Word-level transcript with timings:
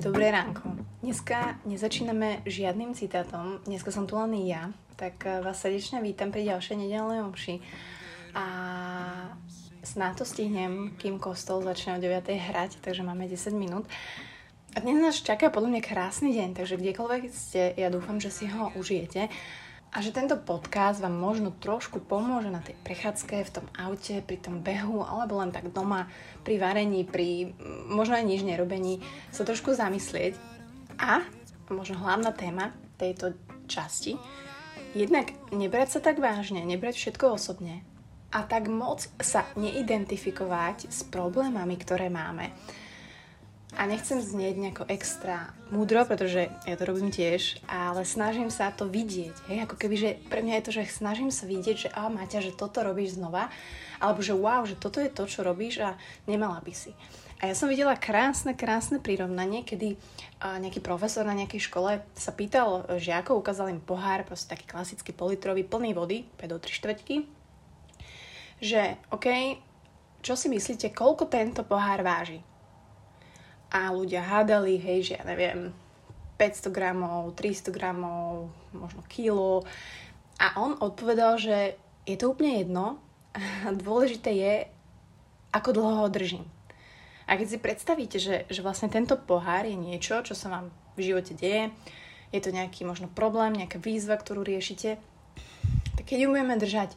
Ahojte, 0.00 0.16
dobré 0.16 0.32
ránko. 0.32 0.64
Dneska 1.04 1.60
nezačíname 1.68 2.40
žiadnym 2.48 2.96
citátom, 2.96 3.60
dneska 3.68 3.92
som 3.92 4.08
tu 4.08 4.16
len 4.16 4.32
ja, 4.48 4.72
tak 4.96 5.28
eh, 5.28 5.44
vás 5.44 5.60
srdečne 5.60 6.00
vítam 6.00 6.32
pri 6.32 6.48
ďalšej 6.48 6.72
nedelnej 6.72 7.20
omši. 7.20 7.60
A 8.32 8.44
snáď 9.84 10.12
to 10.16 10.24
stihnem, 10.24 10.96
kým 10.96 11.20
kostol 11.20 11.60
začne 11.60 11.92
o 11.92 11.98
9. 12.00 12.16
hrať, 12.32 12.80
takže 12.80 13.04
máme 13.04 13.28
10 13.28 13.52
minút. 13.52 13.84
A 14.72 14.80
dnes 14.80 14.96
nás 14.96 15.20
čaká 15.20 15.52
podľa 15.52 15.76
mňa 15.76 15.82
krásny 15.84 16.32
deň, 16.32 16.56
takže 16.56 16.80
kdekoľvek 16.80 17.22
ste, 17.28 17.76
ja 17.76 17.92
dúfam, 17.92 18.16
že 18.16 18.32
si 18.32 18.48
ho 18.48 18.72
užijete 18.80 19.28
a 19.90 19.98
že 19.98 20.14
tento 20.14 20.38
podcast 20.38 21.02
vám 21.02 21.18
možno 21.18 21.50
trošku 21.50 21.98
pomôže 21.98 22.46
na 22.46 22.62
tej 22.62 22.78
prechádzke, 22.86 23.42
v 23.42 23.54
tom 23.58 23.66
aute, 23.74 24.22
pri 24.22 24.38
tom 24.38 24.62
behu, 24.62 25.02
alebo 25.02 25.42
len 25.42 25.50
tak 25.50 25.74
doma, 25.74 26.06
pri 26.46 26.62
varení, 26.62 27.02
pri 27.02 27.50
možno 27.90 28.14
aj 28.14 28.24
nič 28.24 28.46
nerobení, 28.46 29.02
sa 29.34 29.42
trošku 29.42 29.74
zamyslieť. 29.74 30.38
A 31.02 31.26
možno 31.74 31.98
hlavná 31.98 32.30
téma 32.30 32.70
tejto 33.02 33.34
časti, 33.66 34.14
jednak 34.94 35.34
nebrať 35.50 35.98
sa 35.98 36.00
tak 36.02 36.22
vážne, 36.22 36.62
nebrať 36.62 36.94
všetko 36.94 37.34
osobne 37.34 37.82
a 38.30 38.46
tak 38.46 38.70
moc 38.70 39.02
sa 39.18 39.42
neidentifikovať 39.58 40.86
s 40.86 41.02
problémami, 41.02 41.74
ktoré 41.74 42.06
máme 42.06 42.54
a 43.78 43.86
nechcem 43.86 44.18
znieť 44.18 44.54
nejako 44.58 44.84
extra 44.90 45.54
múdro, 45.70 46.02
pretože 46.02 46.50
ja 46.66 46.74
to 46.74 46.84
robím 46.90 47.14
tiež, 47.14 47.62
ale 47.70 48.02
snažím 48.02 48.50
sa 48.50 48.74
to 48.74 48.90
vidieť. 48.90 49.36
Hej? 49.46 49.58
Ako 49.64 49.78
keby, 49.78 49.94
že 49.94 50.10
pre 50.26 50.42
mňa 50.42 50.58
je 50.58 50.64
to, 50.66 50.72
že 50.74 50.90
snažím 50.90 51.30
sa 51.30 51.46
vidieť, 51.46 51.76
že 51.86 51.88
a 51.94 52.10
Maťa, 52.10 52.42
že 52.42 52.58
toto 52.58 52.82
robíš 52.82 53.14
znova, 53.16 53.46
alebo 54.02 54.20
že 54.20 54.34
wow, 54.34 54.66
že 54.66 54.74
toto 54.74 54.98
je 54.98 55.06
to, 55.06 55.30
čo 55.30 55.46
robíš 55.46 55.78
a 55.80 55.94
nemala 56.26 56.58
by 56.58 56.74
si. 56.74 56.90
A 57.40 57.48
ja 57.48 57.56
som 57.56 57.72
videla 57.72 57.96
krásne, 57.96 58.52
krásne 58.52 59.00
prirovnanie, 59.00 59.64
kedy 59.64 59.96
nejaký 60.60 60.84
profesor 60.84 61.24
na 61.24 61.32
nejakej 61.32 61.72
škole 61.72 62.04
sa 62.12 62.32
pýtal 62.36 62.84
žiakov, 63.00 63.40
ukázal 63.40 63.72
im 63.72 63.80
pohár, 63.80 64.28
proste 64.28 64.52
taký 64.52 64.68
klasický 64.68 65.16
politrový, 65.16 65.64
plný 65.64 65.96
vody, 65.96 66.28
5 66.36 66.52
do 66.52 66.58
3 66.60 66.68
štvrťky, 66.68 67.16
že 68.60 69.00
OK, 69.08 69.56
čo 70.20 70.36
si 70.36 70.52
myslíte, 70.52 70.92
koľko 70.92 71.32
tento 71.32 71.64
pohár 71.64 72.04
váži? 72.04 72.44
A 73.70 73.94
ľudia 73.94 74.26
hádali, 74.26 74.82
hej, 74.82 74.98
že 75.06 75.12
ja 75.14 75.22
neviem, 75.22 75.70
500 76.36 76.74
gramov, 76.74 77.38
300 77.38 77.70
gramov, 77.70 78.50
možno 78.74 79.00
kilo. 79.06 79.62
A 80.42 80.58
on 80.58 80.74
odpovedal, 80.82 81.38
že 81.38 81.78
je 82.02 82.16
to 82.18 82.34
úplne 82.34 82.58
jedno 82.58 82.98
a 83.36 83.70
dôležité 83.86 84.34
je, 84.34 84.54
ako 85.54 85.70
dlho 85.70 85.94
ho 86.02 86.08
držím. 86.10 86.46
A 87.30 87.38
keď 87.38 87.46
si 87.46 87.62
predstavíte, 87.62 88.18
že, 88.18 88.42
že 88.50 88.60
vlastne 88.64 88.90
tento 88.90 89.14
pohár 89.14 89.62
je 89.62 89.78
niečo, 89.78 90.18
čo 90.26 90.34
sa 90.34 90.50
vám 90.50 90.66
v 90.98 91.14
živote 91.14 91.38
deje, 91.38 91.70
je 92.34 92.40
to 92.42 92.50
nejaký 92.50 92.82
možno 92.82 93.06
problém, 93.06 93.54
nejaká 93.54 93.78
výzva, 93.78 94.18
ktorú 94.18 94.42
riešite, 94.42 94.98
tak 95.94 96.04
keď 96.10 96.26
ju 96.26 96.28
budeme 96.34 96.58
držať 96.58 96.90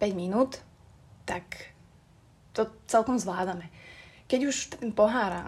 5 0.00 0.12
minút, 0.16 0.64
tak 1.28 1.72
to 2.56 2.68
celkom 2.88 3.20
zvládame 3.20 3.68
keď 4.32 4.48
už 4.48 4.56
ten 4.80 4.96
pohár 4.96 5.44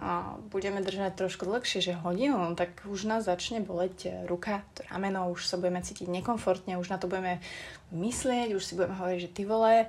budeme 0.52 0.84
držať 0.84 1.16
trošku 1.16 1.48
dlhšie, 1.48 1.80
že 1.80 1.96
hodinu, 2.04 2.52
tak 2.52 2.84
už 2.84 3.08
nás 3.08 3.24
začne 3.24 3.64
boleť 3.64 3.96
e, 4.04 4.08
ruka, 4.28 4.60
to 4.76 4.84
rameno, 4.92 5.32
už 5.32 5.48
sa 5.48 5.56
budeme 5.56 5.80
cítiť 5.80 6.04
nekomfortne, 6.04 6.76
už 6.76 6.92
na 6.92 7.00
to 7.00 7.08
budeme 7.08 7.40
myslieť, 7.96 8.52
už 8.52 8.60
si 8.60 8.76
budeme 8.76 8.92
hovoriť, 9.00 9.18
že 9.24 9.32
ty 9.32 9.48
vole. 9.48 9.88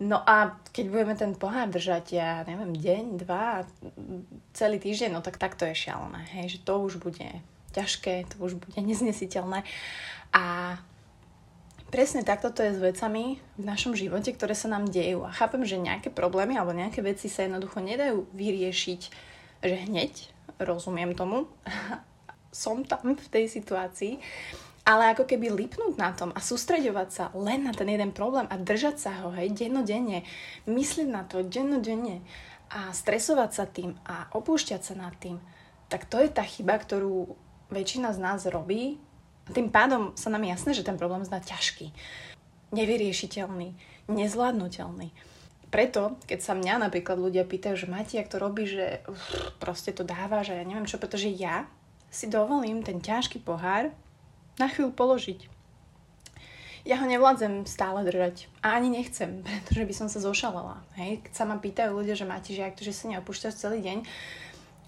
No 0.00 0.24
a 0.24 0.56
keď 0.72 0.84
budeme 0.88 1.14
ten 1.20 1.36
pohár 1.36 1.68
držať, 1.68 2.16
ja 2.16 2.40
neviem, 2.48 2.72
deň, 2.72 3.20
dva, 3.20 3.68
celý 4.56 4.80
týždeň, 4.80 5.12
no 5.12 5.20
tak 5.20 5.36
takto 5.36 5.68
je 5.68 5.76
šialené, 5.76 6.24
hej, 6.40 6.56
že 6.56 6.64
to 6.64 6.80
už 6.80 6.96
bude 6.96 7.28
ťažké, 7.76 8.24
to 8.32 8.40
už 8.40 8.56
bude 8.56 8.80
neznesiteľné. 8.80 9.68
A 10.32 10.80
Presne 11.90 12.22
takto 12.22 12.54
to 12.54 12.62
je 12.62 12.78
s 12.78 12.80
vecami 12.80 13.42
v 13.58 13.64
našom 13.66 13.98
živote, 13.98 14.30
ktoré 14.30 14.54
sa 14.54 14.70
nám 14.70 14.86
dejú. 14.86 15.26
A 15.26 15.34
chápem, 15.34 15.66
že 15.66 15.74
nejaké 15.74 16.06
problémy 16.06 16.54
alebo 16.54 16.70
nejaké 16.70 17.02
veci 17.02 17.26
sa 17.26 17.42
jednoducho 17.42 17.82
nedajú 17.82 18.30
vyriešiť, 18.30 19.00
že 19.58 19.76
hneď, 19.90 20.30
rozumiem 20.62 21.18
tomu, 21.18 21.50
som 22.54 22.86
tam 22.86 23.18
v 23.18 23.26
tej 23.34 23.50
situácii, 23.50 24.22
ale 24.86 25.10
ako 25.10 25.26
keby 25.26 25.50
lipnúť 25.50 25.94
na 25.98 26.14
tom 26.14 26.30
a 26.30 26.38
sústreďovať 26.38 27.08
sa 27.10 27.24
len 27.34 27.66
na 27.66 27.74
ten 27.74 27.90
jeden 27.90 28.14
problém 28.14 28.46
a 28.46 28.54
držať 28.54 28.96
sa 28.96 29.12
ho, 29.22 29.34
hej, 29.34 29.50
dennodenne, 29.50 30.22
myslieť 30.70 31.08
na 31.10 31.26
to 31.26 31.42
dennodenne 31.42 32.22
a 32.70 32.94
stresovať 32.94 33.50
sa 33.50 33.66
tým 33.66 33.98
a 34.06 34.30
opúšťať 34.30 34.80
sa 34.80 34.94
nad 34.94 35.14
tým, 35.18 35.42
tak 35.90 36.06
to 36.06 36.22
je 36.22 36.30
tá 36.30 36.46
chyba, 36.46 36.78
ktorú 36.78 37.34
väčšina 37.74 38.14
z 38.14 38.18
nás 38.22 38.46
robí 38.46 39.02
tým 39.50 39.68
pádom 39.68 40.14
sa 40.14 40.30
nám 40.30 40.46
jasné, 40.46 40.74
že 40.74 40.86
ten 40.86 40.96
problém 40.96 41.26
zdá 41.26 41.42
ťažký, 41.42 41.92
nevyriešiteľný, 42.74 43.74
nezvládnutelný. 44.08 45.10
Preto, 45.70 46.18
keď 46.26 46.38
sa 46.42 46.58
mňa 46.58 46.90
napríklad 46.90 47.14
ľudia 47.14 47.46
pýtajú, 47.46 47.78
že 47.78 47.86
Mati, 47.86 48.18
ak 48.18 48.26
to 48.26 48.42
robí, 48.42 48.66
že 48.66 49.06
uf, 49.06 49.54
proste 49.62 49.94
to 49.94 50.02
dáva, 50.02 50.42
že 50.42 50.58
ja 50.58 50.66
neviem 50.66 50.86
čo, 50.86 50.98
pretože 50.98 51.30
ja 51.30 51.70
si 52.10 52.26
dovolím 52.26 52.82
ten 52.82 52.98
ťažký 52.98 53.38
pohár 53.46 53.94
na 54.58 54.66
chvíľu 54.66 54.90
položiť. 54.98 55.46
Ja 56.82 56.98
ho 56.98 57.06
nevládzem 57.06 57.70
stále 57.70 58.02
držať. 58.02 58.50
A 58.66 58.74
ani 58.74 58.90
nechcem, 58.90 59.46
pretože 59.46 59.86
by 59.86 59.94
som 59.94 60.08
sa 60.10 60.18
zošalala. 60.18 60.82
Hej? 60.98 61.22
Keď 61.22 61.32
sa 61.38 61.46
ma 61.46 61.62
pýtajú 61.62 61.94
ľudia, 61.94 62.18
že 62.18 62.26
Mati, 62.26 62.58
že 62.58 62.66
ak 62.66 62.74
to, 62.74 62.82
že 62.82 62.96
sa 62.96 63.06
neopúšťaš 63.14 63.54
celý 63.54 63.78
deň, 63.78 64.02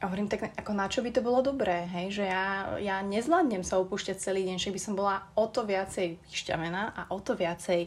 a 0.02 0.10
hovorím, 0.10 0.26
tak 0.26 0.50
ako 0.58 0.74
na 0.74 0.90
čo 0.90 0.98
by 0.98 1.14
to 1.14 1.22
bolo 1.22 1.46
dobré, 1.46 1.86
hej? 1.86 2.18
že 2.18 2.24
ja, 2.26 2.74
ja 2.82 2.98
nezvládnem 3.06 3.62
sa 3.62 3.78
opúšťať 3.78 4.18
celý 4.18 4.42
deň, 4.50 4.58
že 4.58 4.74
by 4.74 4.80
som 4.82 4.98
bola 4.98 5.22
o 5.38 5.46
to 5.46 5.62
viacej 5.62 6.18
vyšťavená 6.26 6.82
a 6.90 7.02
o 7.14 7.22
to 7.22 7.38
viacej 7.38 7.86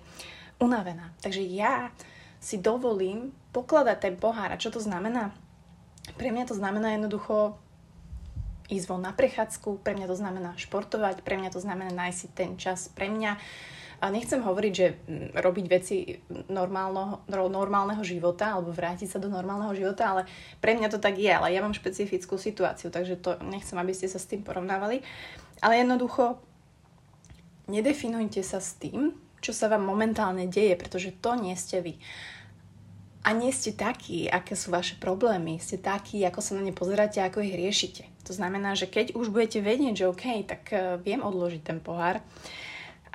unavená. 0.64 1.12
Takže 1.20 1.44
ja 1.44 1.92
si 2.40 2.56
dovolím 2.64 3.36
pokladať 3.52 3.98
ten 4.00 4.16
pohár. 4.16 4.48
A 4.56 4.62
čo 4.62 4.72
to 4.72 4.80
znamená? 4.80 5.36
Pre 6.16 6.30
mňa 6.32 6.48
to 6.48 6.56
znamená 6.56 6.96
jednoducho 6.96 7.60
ísť 8.72 8.86
von 8.88 9.04
na 9.04 9.12
prechádzku, 9.12 9.84
pre 9.84 9.94
mňa 9.94 10.08
to 10.10 10.18
znamená 10.18 10.56
športovať, 10.58 11.22
pre 11.22 11.36
mňa 11.36 11.52
to 11.52 11.60
znamená 11.62 11.92
nájsť 11.94 12.18
si 12.18 12.28
ten 12.32 12.56
čas 12.58 12.90
pre 12.90 13.12
mňa, 13.12 13.38
a 14.02 14.12
nechcem 14.12 14.44
hovoriť, 14.44 14.74
že 14.74 14.88
mm, 14.94 15.30
robiť 15.40 15.66
veci 15.72 16.20
normálno, 16.52 17.24
normálneho 17.32 18.04
života 18.04 18.56
alebo 18.56 18.76
vrátiť 18.76 19.16
sa 19.16 19.20
do 19.22 19.32
normálneho 19.32 19.72
života, 19.76 20.12
ale 20.12 20.22
pre 20.60 20.76
mňa 20.76 20.92
to 20.92 21.00
tak 21.00 21.16
je, 21.16 21.32
ale 21.32 21.52
ja 21.56 21.64
mám 21.64 21.76
špecifickú 21.76 22.36
situáciu, 22.36 22.92
takže 22.92 23.20
to 23.20 23.40
nechcem, 23.46 23.78
aby 23.80 23.94
ste 23.96 24.12
sa 24.12 24.20
s 24.20 24.28
tým 24.28 24.44
porovnávali. 24.44 25.04
Ale 25.64 25.80
jednoducho 25.80 26.40
nedefinujte 27.72 28.44
sa 28.44 28.60
s 28.62 28.78
tým, 28.78 29.16
čo 29.40 29.54
sa 29.54 29.70
vám 29.70 29.86
momentálne 29.86 30.50
deje, 30.50 30.74
pretože 30.74 31.14
to 31.22 31.38
nie 31.38 31.54
ste 31.54 31.82
vy. 31.82 31.94
A 33.26 33.34
nie 33.34 33.50
ste 33.50 33.74
takí, 33.74 34.30
aké 34.30 34.54
sú 34.54 34.70
vaše 34.70 35.02
problémy. 35.02 35.58
Ste 35.58 35.82
takí, 35.82 36.22
ako 36.22 36.46
sa 36.46 36.54
na 36.54 36.62
ne 36.62 36.70
pozeráte, 36.70 37.18
ako 37.26 37.42
ich 37.42 37.58
riešite. 37.58 38.06
To 38.30 38.38
znamená, 38.38 38.78
že 38.78 38.86
keď 38.86 39.18
už 39.18 39.34
budete 39.34 39.66
vedieť, 39.66 39.94
že 39.98 40.10
OK, 40.10 40.26
tak 40.46 40.62
eh, 40.70 40.98
viem 41.02 41.26
odložiť 41.26 41.62
ten 41.66 41.82
pohár, 41.82 42.22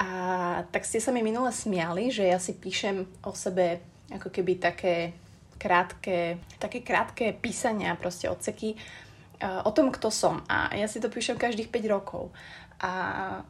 a 0.01 0.09
tak 0.73 0.89
ste 0.89 0.97
sa 0.97 1.13
mi 1.13 1.21
minule 1.21 1.53
smiali, 1.53 2.09
že 2.09 2.25
ja 2.25 2.41
si 2.41 2.57
píšem 2.57 3.05
o 3.21 3.37
sebe 3.37 3.85
ako 4.09 4.33
keby 4.33 4.57
také 4.57 5.13
krátke, 5.61 6.41
také 6.57 6.81
krátke 6.81 7.37
písania, 7.37 7.93
proste 8.01 8.33
odseky 8.33 8.81
uh, 9.45 9.61
o 9.69 9.71
tom, 9.77 9.93
kto 9.93 10.09
som. 10.09 10.41
A 10.49 10.73
ja 10.73 10.89
si 10.89 11.05
to 11.05 11.13
píšem 11.13 11.37
každých 11.37 11.69
5 11.69 11.85
rokov. 11.93 12.33
A 12.81 13.45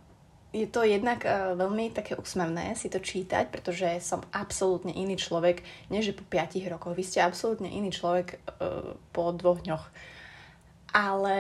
je 0.51 0.67
to 0.67 0.83
jednak 0.83 1.23
uh, 1.23 1.55
veľmi 1.55 1.95
také 1.95 2.19
úsmevné 2.19 2.75
si 2.75 2.91
to 2.91 2.99
čítať, 2.99 3.47
pretože 3.55 4.03
som 4.03 4.27
absolútne 4.35 4.91
iný 4.91 5.15
človek, 5.15 5.63
než 5.87 6.19
po 6.19 6.27
5 6.27 6.67
rokoch. 6.67 6.99
Vy 6.99 7.07
ste 7.07 7.23
absolútne 7.23 7.71
iný 7.71 7.95
človek 7.95 8.43
uh, 8.59 8.99
po 9.15 9.31
dvoch 9.31 9.63
dňoch. 9.63 9.87
Ale 10.91 11.39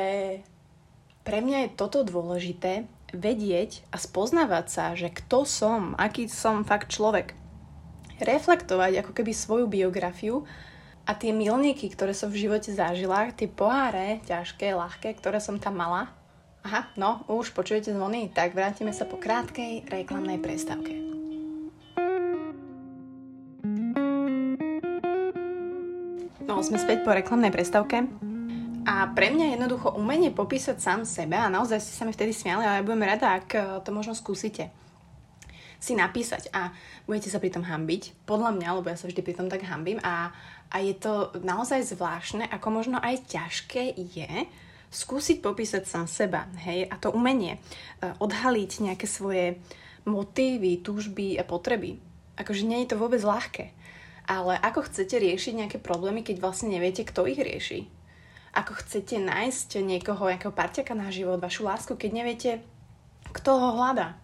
pre 1.27 1.43
mňa 1.43 1.67
je 1.67 1.77
toto 1.77 2.07
dôležité, 2.07 2.87
vedieť 3.13 3.85
a 3.91 3.97
spoznávať 3.99 4.67
sa, 4.71 4.85
že 4.95 5.11
kto 5.11 5.47
som, 5.47 5.95
aký 5.99 6.31
som 6.31 6.63
fakt 6.67 6.95
človek. 6.95 7.35
Reflektovať 8.21 9.03
ako 9.03 9.13
keby 9.17 9.33
svoju 9.33 9.67
biografiu 9.67 10.45
a 11.09 11.17
tie 11.17 11.35
milníky, 11.35 11.91
ktoré 11.91 12.15
som 12.15 12.31
v 12.31 12.47
živote 12.47 12.71
zažila, 12.71 13.33
tie 13.33 13.51
poháre, 13.51 14.23
ťažké, 14.29 14.77
ľahké, 14.77 15.17
ktoré 15.19 15.43
som 15.43 15.59
tam 15.59 15.81
mala. 15.81 16.13
Aha, 16.61 16.93
no, 17.01 17.25
už 17.27 17.57
počujete 17.57 17.91
zvony, 17.97 18.29
tak 18.29 18.53
vrátime 18.53 18.93
sa 18.93 19.09
po 19.09 19.17
krátkej 19.17 19.89
reklamnej 19.89 20.37
prestávke. 20.37 20.93
No, 26.45 26.61
sme 26.61 26.77
späť 26.77 27.07
po 27.07 27.17
reklamnej 27.17 27.49
prestávke. 27.49 28.30
A 28.91 29.07
pre 29.15 29.31
mňa 29.31 29.55
jednoducho 29.55 29.95
umenie 29.95 30.35
popísať 30.35 30.83
sám 30.83 31.07
sebe 31.07 31.39
a 31.39 31.47
naozaj 31.47 31.79
ste 31.79 31.95
sa 31.95 32.03
mi 32.03 32.11
vtedy 32.11 32.35
smiali, 32.35 32.67
ale 32.67 32.83
ja 32.83 32.87
budem 32.87 33.07
rada, 33.07 33.39
ak 33.39 33.49
eh, 33.55 33.63
to 33.87 33.95
možno 33.95 34.19
skúsite 34.19 34.75
si 35.81 35.97
napísať 35.97 36.53
a 36.53 36.75
budete 37.09 37.33
sa 37.33 37.41
pri 37.41 37.55
tom 37.55 37.65
hambiť, 37.65 38.29
podľa 38.29 38.53
mňa, 38.53 38.69
lebo 38.77 38.93
ja 38.93 39.01
sa 39.01 39.09
vždy 39.09 39.25
pri 39.25 39.35
tom 39.39 39.49
tak 39.49 39.65
hambím 39.65 39.97
a, 40.05 40.29
a 40.69 40.77
je 40.85 40.93
to 40.93 41.33
naozaj 41.41 41.81
zvláštne, 41.89 42.45
ako 42.53 42.69
možno 42.69 43.01
aj 43.01 43.25
ťažké 43.25 43.97
je 43.97 44.45
skúsiť 44.93 45.41
popísať 45.41 45.89
sám 45.89 46.05
seba, 46.05 46.53
hej, 46.69 46.85
a 46.85 47.01
to 47.01 47.09
umenie, 47.15 47.57
e, 47.57 48.13
odhaliť 48.21 48.93
nejaké 48.93 49.09
svoje 49.09 49.57
motívy, 50.05 50.85
túžby 50.85 51.41
a 51.41 51.49
potreby. 51.49 51.97
Akože 52.37 52.69
nie 52.69 52.85
je 52.85 52.93
to 52.93 53.01
vôbec 53.01 53.23
ľahké. 53.23 53.73
Ale 54.29 54.59
ako 54.61 54.91
chcete 54.91 55.17
riešiť 55.17 55.65
nejaké 55.65 55.79
problémy, 55.81 56.27
keď 56.27 56.43
vlastne 56.43 56.75
neviete, 56.75 57.07
kto 57.07 57.25
ich 57.25 57.39
rieši? 57.41 58.00
Ako 58.51 58.75
chcete 58.83 59.23
nájsť 59.23 59.79
niekoho, 59.83 60.27
nejakého 60.27 60.51
parťaka 60.51 60.95
na 60.99 61.15
život, 61.15 61.39
vašu 61.39 61.63
lásku, 61.63 61.95
keď 61.95 62.11
neviete, 62.11 62.51
kto 63.31 63.51
ho 63.55 63.69
hľadá? 63.79 64.19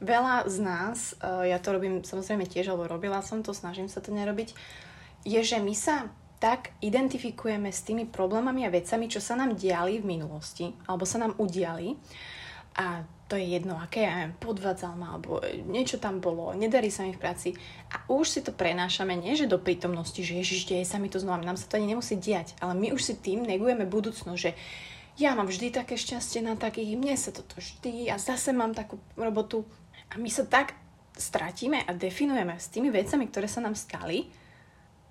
Veľa 0.00 0.48
z 0.48 0.56
nás, 0.60 0.98
e, 1.20 1.52
ja 1.52 1.60
to 1.60 1.76
robím 1.76 2.00
samozrejme 2.00 2.48
tiež, 2.48 2.72
alebo 2.72 2.88
robila 2.88 3.20
som 3.20 3.44
to, 3.44 3.52
snažím 3.52 3.88
sa 3.88 4.00
to 4.00 4.12
nerobiť, 4.12 4.56
je, 5.24 5.40
že 5.40 5.60
my 5.60 5.74
sa 5.76 6.08
tak 6.40 6.76
identifikujeme 6.84 7.72
s 7.72 7.84
tými 7.84 8.04
problémami 8.04 8.68
a 8.68 8.72
vecami, 8.72 9.08
čo 9.08 9.20
sa 9.20 9.32
nám 9.32 9.56
diali 9.56 10.00
v 10.00 10.08
minulosti, 10.08 10.76
alebo 10.84 11.08
sa 11.08 11.24
nám 11.24 11.32
udiali. 11.40 11.96
A 12.74 13.06
to 13.30 13.40
je 13.40 13.56
jedno, 13.56 13.78
aké 13.80 14.04
ja 14.04 14.12
neviem, 14.14 14.36
podvádzal 14.36 14.94
ma, 15.00 15.16
alebo 15.16 15.40
niečo 15.64 15.96
tam 15.96 16.20
bolo, 16.20 16.52
nedarí 16.52 16.92
sa 16.92 17.06
mi 17.06 17.14
v 17.14 17.22
práci. 17.22 17.48
A 17.88 18.04
už 18.12 18.26
si 18.28 18.40
to 18.44 18.52
prenášame, 18.52 19.16
nie 19.16 19.32
že 19.38 19.48
do 19.48 19.56
prítomnosti, 19.56 20.20
že 20.20 20.36
ježiš, 20.36 20.68
deje 20.68 20.84
sa 20.84 21.00
mi 21.00 21.08
to 21.08 21.22
znova, 21.22 21.40
nám 21.40 21.56
sa 21.56 21.70
to 21.70 21.80
ani 21.80 21.94
nemusí 21.94 22.18
diať, 22.20 22.52
ale 22.60 22.76
my 22.76 22.92
už 22.92 23.00
si 23.00 23.14
tým 23.16 23.46
negujeme 23.46 23.88
budúcnosť, 23.88 24.38
že 24.38 24.52
ja 25.14 25.38
mám 25.38 25.46
vždy 25.46 25.70
také 25.70 25.94
šťastie 25.94 26.42
na 26.42 26.58
takých, 26.58 26.98
mne 26.98 27.14
sa 27.14 27.30
toto 27.30 27.54
vždy 27.56 28.10
a 28.10 28.18
zase 28.18 28.50
mám 28.50 28.74
takú 28.74 28.98
robotu. 29.14 29.62
A 30.10 30.18
my 30.18 30.26
sa 30.26 30.42
tak 30.42 30.74
stratíme 31.14 31.86
a 31.86 31.90
definujeme 31.94 32.58
s 32.58 32.66
tými 32.68 32.90
vecami, 32.90 33.30
ktoré 33.30 33.46
sa 33.46 33.62
nám 33.62 33.78
stali, 33.78 34.26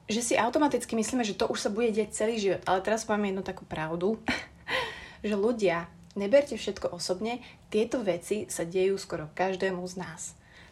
že 0.04 0.20
si 0.20 0.34
automaticky 0.36 1.00
myslíme, 1.00 1.24
že 1.24 1.40
to 1.40 1.48
už 1.48 1.60
sa 1.60 1.70
bude 1.72 1.96
deť 1.96 2.10
celý 2.12 2.36
život. 2.36 2.62
Ale 2.68 2.84
teraz 2.84 3.08
poviem 3.08 3.32
jednu 3.32 3.44
takú 3.48 3.64
pravdu, 3.64 4.20
že 5.28 5.36
ľudia, 5.40 5.88
neberte 6.14 6.58
všetko 6.58 6.94
osobne, 6.94 7.42
tieto 7.70 8.02
veci 8.02 8.46
sa 8.50 8.64
dejú 8.64 8.98
skoro 8.98 9.30
každému 9.34 9.82
z 9.90 9.96
nás. 10.00 10.22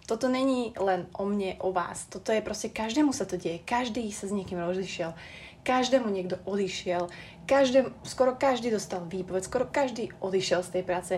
Toto 0.09 0.27
není 0.27 0.73
len 0.75 1.07
o 1.13 1.23
mne, 1.23 1.55
o 1.61 1.71
vás. 1.71 2.09
Toto 2.09 2.33
je 2.33 2.41
proste, 2.43 2.73
každému 2.73 3.13
sa 3.13 3.23
to 3.23 3.38
deje. 3.38 3.61
Každý 3.63 4.03
sa 4.11 4.27
s 4.27 4.35
niekým 4.35 4.59
rozišiel. 4.59 5.13
Každému 5.61 6.09
niekto 6.09 6.41
odišiel. 6.43 7.07
Každé, 7.45 7.93
skoro 8.03 8.33
každý 8.33 8.73
dostal 8.73 9.05
výpoveď. 9.05 9.45
Skoro 9.45 9.65
každý 9.69 10.09
odišiel 10.19 10.65
z 10.65 10.69
tej 10.73 10.83
práce. 10.83 11.13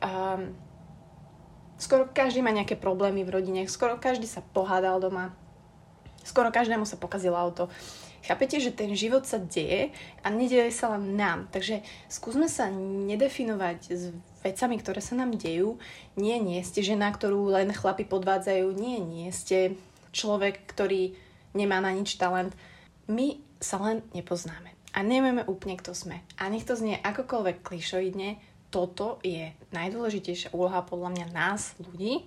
Um, 0.00 0.56
skoro 1.76 2.08
každý 2.08 2.40
má 2.40 2.50
nejaké 2.50 2.74
problémy 2.74 3.22
v 3.22 3.36
rodine. 3.36 3.60
Skoro 3.68 4.00
každý 4.00 4.24
sa 4.24 4.40
pohádal 4.40 4.98
doma 4.98 5.36
Skoro 6.22 6.54
každému 6.54 6.86
sa 6.86 6.94
pokazilo 6.98 7.34
auto. 7.34 7.66
Chápete, 8.22 8.62
že 8.62 8.70
ten 8.70 8.94
život 8.94 9.26
sa 9.26 9.42
deje 9.42 9.90
a 10.22 10.30
nedieje 10.30 10.70
sa 10.70 10.94
len 10.94 11.18
nám. 11.18 11.50
Takže 11.50 11.82
skúsme 12.06 12.46
sa 12.46 12.70
nedefinovať 12.70 13.78
s 13.90 14.14
vecami, 14.46 14.78
ktoré 14.78 15.02
sa 15.02 15.18
nám 15.18 15.34
dejú. 15.34 15.82
Nie, 16.14 16.38
nie 16.38 16.62
ste 16.62 16.86
žena, 16.86 17.10
ktorú 17.10 17.50
len 17.50 17.74
chlapi 17.74 18.06
podvádzajú. 18.06 18.66
Nie, 18.78 19.02
nie 19.02 19.34
ste 19.34 19.74
človek, 20.14 20.62
ktorý 20.70 21.18
nemá 21.58 21.82
na 21.82 21.90
nič 21.90 22.14
talent. 22.14 22.54
My 23.10 23.42
sa 23.58 23.82
len 23.82 24.06
nepoznáme. 24.14 24.70
A 24.92 25.00
nevieme 25.02 25.42
úplne, 25.48 25.74
kto 25.80 25.90
sme. 25.96 26.20
A 26.36 26.46
nech 26.46 26.68
to 26.68 26.76
znie 26.76 27.00
akokoľvek 27.00 27.64
klišoidne, 27.64 28.36
toto 28.72 29.20
je 29.20 29.52
najdôležitejšia 29.72 30.56
úloha 30.56 30.80
podľa 30.84 31.12
mňa 31.12 31.26
nás, 31.32 31.76
ľudí, 31.76 32.24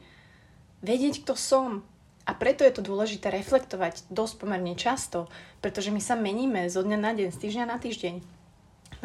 vedieť, 0.85 1.25
kto 1.25 1.33
som, 1.33 1.81
a 2.25 2.31
preto 2.33 2.65
je 2.65 2.73
to 2.73 2.81
dôležité 2.81 3.29
reflektovať 3.29 4.09
dosť 4.09 4.33
pomerne 4.41 4.73
často, 4.73 5.29
pretože 5.61 5.93
my 5.93 6.01
sa 6.01 6.17
meníme 6.17 6.65
zo 6.73 6.81
dňa 6.81 6.97
na 6.97 7.11
deň, 7.13 7.29
z 7.29 7.37
týždňa 7.37 7.65
na 7.69 7.77
týždeň. 7.77 8.15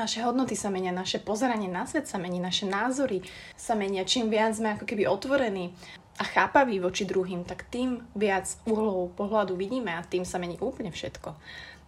Naše 0.00 0.24
hodnoty 0.24 0.56
sa 0.56 0.72
menia, 0.72 0.96
naše 0.96 1.20
pozeranie 1.20 1.68
na 1.68 1.84
svet 1.84 2.08
sa 2.08 2.16
mení, 2.16 2.40
naše 2.40 2.64
názory 2.64 3.20
sa 3.60 3.76
menia. 3.76 4.08
Čím 4.08 4.32
viac 4.32 4.56
sme 4.56 4.72
ako 4.72 4.88
keby 4.88 5.04
otvorení 5.04 5.76
a 6.16 6.24
chápaví 6.24 6.80
voči 6.80 7.04
druhým, 7.04 7.44
tak 7.44 7.68
tým 7.68 8.00
viac 8.16 8.48
uhlov 8.64 9.12
pohľadu 9.20 9.52
vidíme 9.52 9.92
a 9.92 10.06
tým 10.06 10.24
sa 10.24 10.40
mení 10.40 10.56
úplne 10.56 10.88
všetko. 10.88 11.36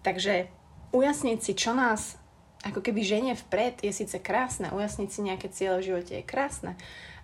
Takže 0.05 0.53
ujasniť 0.93 1.39
si, 1.41 1.53
čo 1.57 1.73
nás 1.73 2.21
ako 2.63 2.85
keby 2.85 3.01
ženie 3.03 3.35
vpred, 3.35 3.81
je 3.81 3.91
síce 3.91 4.15
krásne, 4.21 4.71
ujasniť 4.71 5.09
si 5.09 5.21
nejaké 5.25 5.49
cieľe 5.51 5.83
v 5.83 5.87
živote 5.89 6.13
je 6.21 6.25
krásne, 6.25 6.73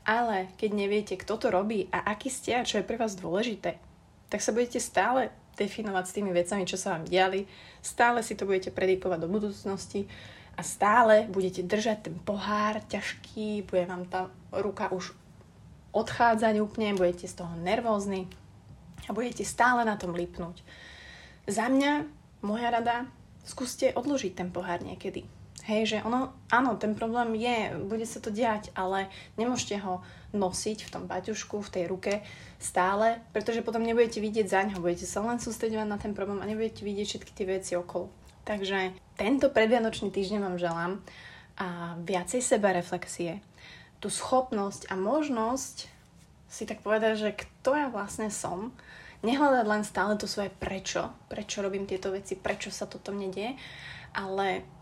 ale 0.03 0.51
keď 0.57 0.71
neviete, 0.73 1.15
kto 1.15 1.37
to 1.37 1.47
robí 1.53 1.87
a 1.93 2.01
aký 2.11 2.33
ste 2.33 2.57
a 2.59 2.67
čo 2.67 2.81
je 2.81 2.89
pre 2.89 2.99
vás 2.99 3.15
dôležité, 3.15 3.79
tak 4.29 4.45
sa 4.45 4.53
budete 4.53 4.81
stále 4.81 5.33
definovať 5.59 6.05
s 6.07 6.15
tými 6.15 6.31
vecami, 6.31 6.69
čo 6.69 6.79
sa 6.79 6.95
vám 6.95 7.05
diali, 7.09 7.49
stále 7.83 8.23
si 8.23 8.39
to 8.39 8.47
budete 8.47 8.71
predikovať 8.71 9.19
do 9.19 9.29
budúcnosti 9.29 10.07
a 10.55 10.63
stále 10.63 11.27
budete 11.27 11.67
držať 11.67 12.11
ten 12.11 12.17
pohár 12.23 12.79
ťažký, 12.87 13.67
bude 13.67 13.85
vám 13.89 14.07
tá 14.07 14.31
ruka 14.55 14.93
už 14.95 15.17
odchádzať 15.91 16.63
úplne, 16.63 16.95
budete 16.95 17.27
z 17.27 17.35
toho 17.43 17.55
nervózni 17.59 18.31
a 19.09 19.17
budete 19.17 19.43
stále 19.43 19.83
na 19.83 19.99
tom 19.99 20.15
lipnúť. 20.15 20.63
Za 21.49 21.73
mňa, 21.73 22.05
moja 22.45 22.69
rada, 22.69 22.97
skúste 23.43 23.91
odložiť 23.97 24.37
ten 24.37 24.49
pohár 24.53 24.85
niekedy 24.85 25.38
Hej, 25.69 25.83
že 25.85 25.99
ono, 26.01 26.33
áno, 26.49 26.81
ten 26.81 26.97
problém 26.97 27.37
je, 27.37 27.77
bude 27.85 28.09
sa 28.09 28.25
to 28.25 28.33
diať, 28.33 28.73
ale 28.73 29.13
nemôžete 29.37 29.77
ho 29.85 30.01
nosiť 30.33 30.89
v 30.89 30.93
tom 30.97 31.05
baťušku, 31.05 31.61
v 31.61 31.73
tej 31.77 31.85
ruke 31.93 32.13
stále, 32.57 33.21
pretože 33.37 33.61
potom 33.61 33.85
nebudete 33.85 34.17
vidieť 34.17 34.49
za 34.49 34.65
ňo, 34.65 34.81
budete 34.81 35.05
sa 35.05 35.21
len 35.21 35.37
sústredovať 35.37 35.85
na 35.85 36.01
ten 36.01 36.17
problém 36.17 36.41
a 36.41 36.49
nebudete 36.49 36.89
vidieť 36.89 37.07
všetky 37.13 37.33
tie 37.37 37.47
veci 37.47 37.73
okolo. 37.77 38.09
Takže 38.49 38.97
tento 39.21 39.53
predvianočný 39.53 40.09
týždeň 40.09 40.41
vám 40.41 40.57
želám 40.57 40.93
a 41.61 42.01
viacej 42.01 42.41
seba 42.41 42.73
reflexie, 42.73 43.45
tú 44.01 44.09
schopnosť 44.09 44.89
a 44.89 44.97
možnosť 44.97 45.85
si 46.49 46.65
tak 46.65 46.81
povedať, 46.81 47.13
že 47.21 47.31
kto 47.45 47.77
ja 47.77 47.93
vlastne 47.93 48.33
som, 48.33 48.73
nehľadať 49.21 49.67
len 49.69 49.85
stále 49.85 50.17
to 50.17 50.25
svoje 50.25 50.49
prečo, 50.49 51.13
prečo 51.29 51.61
robím 51.61 51.85
tieto 51.85 52.09
veci, 52.09 52.41
prečo 52.41 52.73
sa 52.73 52.89
toto 52.89 53.13
mne 53.13 53.29
deje, 53.29 53.53
ale 54.17 54.78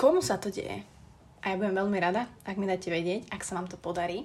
komu 0.00 0.24
sa 0.24 0.40
to 0.40 0.48
deje. 0.48 0.80
A 1.44 1.52
ja 1.52 1.60
budem 1.60 1.76
veľmi 1.76 2.00
rada, 2.00 2.24
ak 2.48 2.56
mi 2.56 2.64
dáte 2.64 2.88
vedieť, 2.88 3.28
ak 3.28 3.44
sa 3.44 3.60
vám 3.60 3.68
to 3.68 3.76
podarí. 3.76 4.24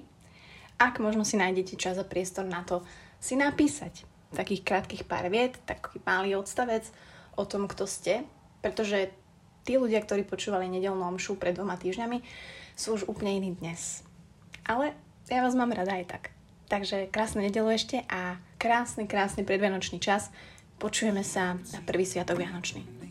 Ak 0.80 0.96
možno 1.04 1.20
si 1.20 1.36
nájdete 1.36 1.76
čas 1.76 2.00
a 2.00 2.04
priestor 2.08 2.48
na 2.48 2.64
to 2.64 2.80
si 3.20 3.36
napísať 3.36 4.08
takých 4.32 4.64
krátkých 4.64 5.04
pár 5.04 5.28
viet, 5.28 5.60
taký 5.68 6.00
malý 6.04 6.36
odstavec 6.40 6.88
o 7.36 7.44
tom, 7.44 7.68
kto 7.68 7.84
ste, 7.84 8.24
pretože 8.64 9.12
tí 9.68 9.76
ľudia, 9.76 10.00
ktorí 10.00 10.24
počúvali 10.24 10.64
nedelnú 10.68 11.04
omšu 11.04 11.36
pred 11.36 11.52
dvoma 11.52 11.76
týždňami, 11.76 12.24
sú 12.72 12.96
už 12.96 13.08
úplne 13.08 13.36
iní 13.36 13.50
dnes. 13.56 14.00
Ale 14.64 14.96
ja 15.28 15.44
vás 15.44 15.56
mám 15.56 15.76
rada 15.76 15.92
aj 15.96 16.08
tak. 16.08 16.24
Takže 16.72 17.12
krásne 17.12 17.46
nedelu 17.46 17.68
ešte 17.72 18.02
a 18.08 18.40
krásny, 18.56 19.08
krásny 19.08 19.44
predvianočný 19.44 20.00
čas. 20.00 20.32
Počujeme 20.76 21.24
sa 21.24 21.56
na 21.56 21.80
prvý 21.84 22.04
sviatok 22.04 22.36
Vianočný. 22.42 23.05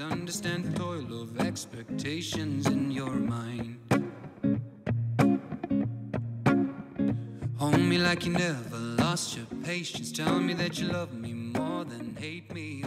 Understand 0.00 0.64
the 0.64 0.78
toil 0.78 1.22
of 1.22 1.38
expectations 1.40 2.66
in 2.66 2.90
your 2.90 3.10
mind. 3.10 3.78
Hold 7.56 7.78
me 7.78 7.98
like 7.98 8.24
you 8.24 8.32
never 8.32 8.76
lost 8.76 9.36
your 9.36 9.46
patience. 9.62 10.12
Tell 10.12 10.40
me 10.40 10.54
that 10.54 10.78
you 10.78 10.88
love 10.88 11.12
me 11.12 11.34
more 11.34 11.84
than 11.84 12.16
hate 12.16 12.54
me. 12.54 12.84